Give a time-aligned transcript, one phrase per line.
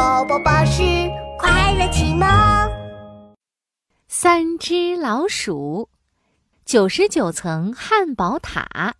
[0.00, 0.82] 宝宝巴士
[1.38, 2.26] 快乐启蒙。
[4.08, 5.90] 三只老鼠，
[6.64, 8.94] 九十九层汉堡塔。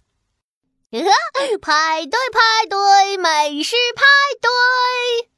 [0.90, 4.04] 派对派对，美食派
[4.42, 5.30] 对。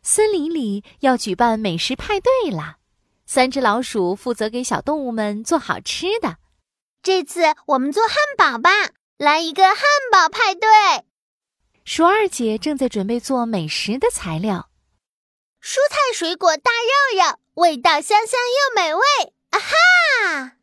[0.00, 2.76] 森林里要举办美食派对了，
[3.26, 6.36] 三只老鼠负责给小动物们做好吃的。
[7.02, 8.70] 这次我们做汉堡吧，
[9.18, 9.76] 来一个汉
[10.12, 10.68] 堡派对。
[11.84, 14.68] 鼠二姐正在准备做美食的材料，
[15.64, 19.02] 蔬菜水果大肉肉，味道香香又美味。
[19.48, 20.56] 啊哈！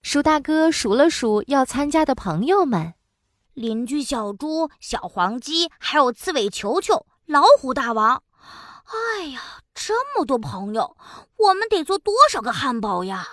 [0.00, 2.94] 鼠大哥数了数要参加的朋友们。
[3.52, 8.22] 邻居小猪、小黄鸡，还有刺猬球球、老虎大王。
[8.86, 10.96] 哎呀，这么多朋友，
[11.36, 13.28] 我们得做多少个汉堡呀？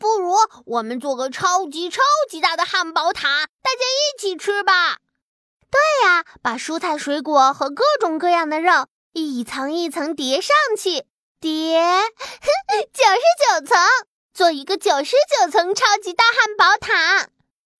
[0.00, 0.34] 不如
[0.64, 4.96] 我们做个超级超级大的汉堡塔，大家一起吃吧。
[5.70, 8.88] 对呀，把蔬菜水果和各种各样的肉
[9.18, 11.06] 一层一层叠上去，
[11.40, 11.80] 叠
[12.92, 13.78] 九十九层，
[14.34, 17.30] 做一个九十九层超级大汉堡塔。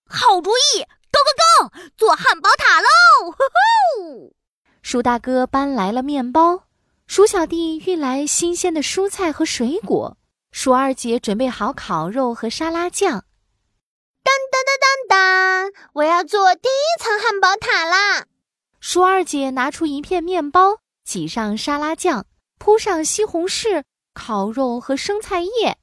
[0.08, 1.91] 好主意！Go go go！
[1.94, 2.86] 做汉堡塔喽！
[3.27, 4.34] 呼呼！
[4.80, 6.64] 鼠大哥搬来了面包，
[7.06, 10.16] 鼠小弟运来新鲜的蔬菜和水果，
[10.50, 13.25] 鼠二姐准备好烤肉和沙拉酱。
[14.22, 15.82] 当当当当当！
[15.92, 18.25] 我要做第一层汉堡塔啦！
[18.80, 22.26] 鼠二姐拿出一片面包，挤上沙拉酱，
[22.58, 25.78] 铺上西红柿、烤肉和生菜叶。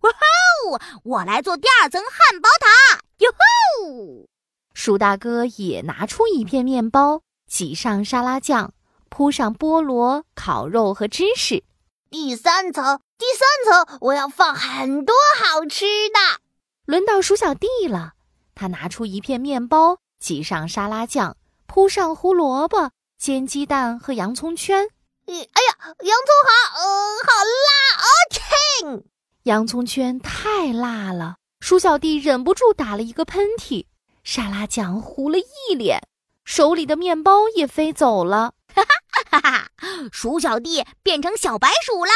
[0.00, 0.80] 哇哦！
[1.04, 3.02] 我来做第二层汉堡塔！
[3.18, 4.26] 哟吼！
[4.72, 8.72] 鼠大哥也拿出一片面包，挤上沙拉酱，
[9.10, 11.62] 铺上菠萝、烤肉和芝士。
[12.08, 16.40] 第三层，第三层，我要放很多好吃的。
[16.86, 18.14] 轮到鼠小弟了，
[18.54, 21.36] 他拿出一片面包，挤上沙拉酱，
[21.66, 22.90] 铺上胡萝卜、
[23.22, 24.88] 煎鸡蛋和洋葱圈。
[25.28, 25.44] 哎呀，
[25.84, 26.88] 洋葱好，呃，
[27.22, 27.30] 好
[27.62, 28.02] 辣！
[28.02, 29.04] 哦天，
[29.44, 33.86] 洋葱圈太辣了，鼠小弟忍不住打了一个喷嚏。
[34.24, 36.00] 沙拉酱糊了一脸，
[36.44, 38.54] 手里的面包也飞走了。
[38.74, 38.90] 哈哈
[39.30, 39.70] 哈哈！
[40.10, 42.12] 鼠小弟变成小白鼠啦！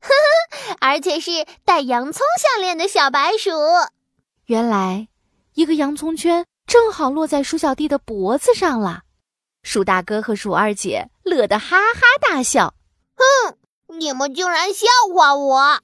[0.00, 3.50] 呵呵，而且是带洋葱项链的小白鼠。
[4.46, 5.08] 原来，
[5.52, 9.02] 一个洋葱圈正好落在鼠小弟的脖子上了。
[9.62, 12.74] 鼠大哥和鼠二姐乐得哈哈大笑。
[13.14, 13.56] 哼，
[13.98, 15.80] 你们竟然笑话我！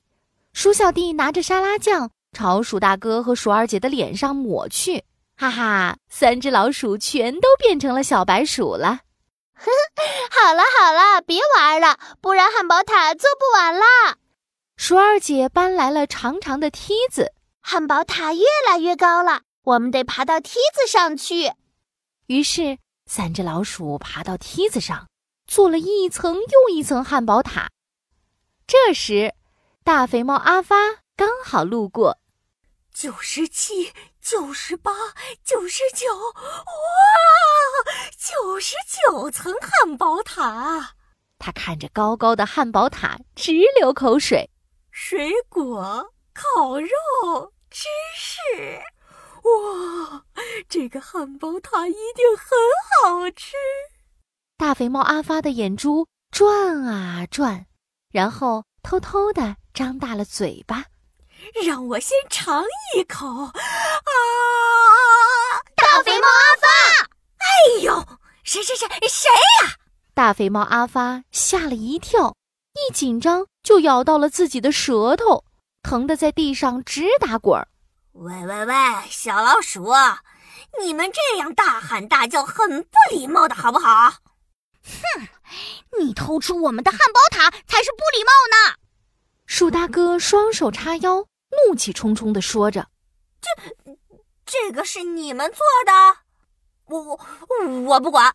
[0.52, 5.04] 鼠小弟拿着沙拉酱朝鼠大哥和鼠二姐的脸上抹去。
[5.36, 9.00] 哈哈，三只老鼠全都变成了小白鼠了。
[9.54, 14.16] 呵呵，好了好了，别玩了，不然汉堡塔做不完啦。
[14.76, 21.52] 鼠二姐搬来了长长的梯子，汉堡塔越来越高了，我们得爬到梯子上去。
[22.26, 22.78] 于是，
[23.08, 25.08] 三只老鼠爬到梯子上，
[25.46, 27.70] 做了一层又一层汉堡塔。
[28.66, 29.34] 这时，
[29.82, 30.76] 大肥猫阿发
[31.16, 32.18] 刚好路过。
[32.92, 33.92] 九十七。
[34.20, 34.92] 九十八，
[35.42, 36.34] 九十九，哇！
[38.18, 40.96] 九十九层汉堡塔，
[41.38, 44.50] 他看着高高的汉堡塔直流口水。
[44.90, 48.82] 水果、烤肉、芝士，
[49.44, 50.26] 哇！
[50.68, 52.46] 这个汉堡塔一定很
[53.02, 53.54] 好吃。
[54.56, 57.66] 大肥猫阿发的眼珠转啊转，
[58.10, 60.84] 然后偷偷的张大了嘴巴。
[61.64, 62.64] 让我先尝
[62.96, 63.52] 一口啊！
[65.76, 66.66] 大肥猫阿发，
[67.36, 67.46] 哎
[67.82, 68.04] 呦，
[68.42, 69.30] 谁谁谁谁
[69.62, 69.74] 呀？
[70.14, 72.34] 大肥猫阿发吓了一跳，
[72.74, 75.44] 一紧张就咬到了自己的舌头，
[75.84, 77.68] 疼得在地上直打滚儿。
[78.14, 78.74] 喂喂喂，
[79.08, 79.84] 小老鼠，
[80.82, 84.10] 你们这样大喊大叫很不礼貌的，好不好？
[84.82, 85.28] 哼，
[85.98, 88.76] 你偷吃我们的汉堡塔才是不礼貌呢！
[89.46, 91.26] 树大哥双手叉腰。
[91.66, 92.88] 怒气冲冲地说着
[93.40, 93.96] ：“这，
[94.44, 95.92] 这个是你们做的？
[96.84, 97.18] 我我
[97.84, 98.34] 我不管，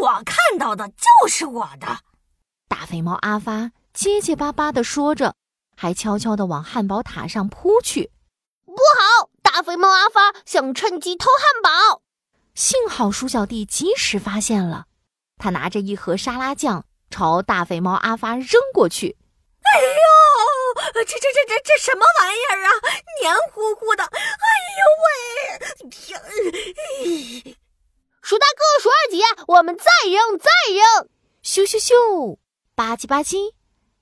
[0.00, 1.98] 我看到的就是我的。”
[2.66, 5.34] 大肥猫阿发结结巴巴地说着，
[5.76, 8.10] 还悄悄地往汉堡塔上扑去。
[8.64, 9.15] 不好！
[9.56, 12.02] 大肥猫阿发想趁机偷汉堡。
[12.54, 14.84] 幸好鼠小弟及时发现了，
[15.38, 19.16] 他拿着一盒沙拉酱朝大肥猫阿发扔过去。
[19.62, 20.92] 哎呦！
[20.92, 22.70] 这这这这这什么玩意儿啊？
[23.22, 24.04] 黏糊糊的！
[24.04, 25.88] 哎呦喂！
[25.88, 26.20] 天！
[28.20, 31.08] 鼠大哥、鼠二姐，我们再扔，再扔！
[31.42, 32.36] 咻咻咻！
[32.74, 33.54] 吧唧吧唧！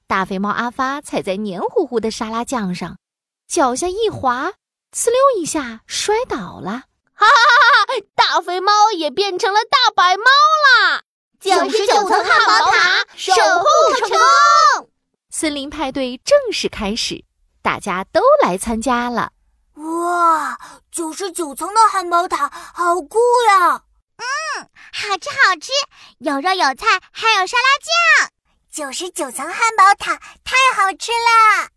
[0.08, 2.98] 大肥猫阿发踩在黏糊糊的沙拉酱上，
[3.46, 4.54] 脚下一滑，
[4.94, 6.84] 呲溜一下摔倒了。
[7.16, 8.04] 哈哈哈哈！
[8.14, 11.02] 大肥猫也变成了大白猫啦！
[11.40, 13.66] 九十九层汉堡塔，守护
[13.98, 14.90] 成功。
[15.30, 17.24] 森林派对正式开始，
[17.60, 19.32] 大家都来参加了。
[19.74, 20.58] 哇，
[20.92, 23.18] 九十九层的汉堡塔好酷
[23.48, 23.82] 呀！
[24.16, 25.72] 嗯，好吃好吃，
[26.18, 28.30] 有肉有菜，还有沙拉酱。
[28.72, 31.68] 九十九层汉堡塔太好吃了。